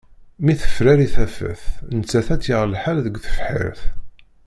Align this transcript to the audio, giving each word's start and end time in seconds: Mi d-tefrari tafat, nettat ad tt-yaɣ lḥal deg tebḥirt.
Mi 0.43 0.53
d-tefrari 0.55 1.07
tafat, 1.13 1.61
nettat 1.97 2.27
ad 2.33 2.39
tt-yaɣ 2.41 2.63
lḥal 2.67 2.97
deg 3.05 3.15
tebḥirt. 3.23 3.81